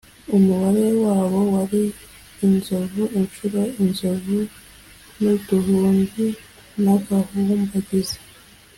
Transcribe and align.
umubare 0.35 0.85
wabo 1.03 1.39
wari 1.53 1.81
inzovu 2.45 3.03
incuro 3.19 3.61
inzovu 3.81 4.37
n’uduhumbi 5.21 6.25
n’agahumbagiza. 6.83 8.17